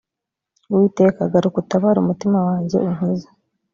uwiteka 0.71 1.31
garuka 1.31 1.57
utabare 1.63 1.97
umutima 2.01 2.37
wanjye 2.47 2.77
unkize. 2.87 3.27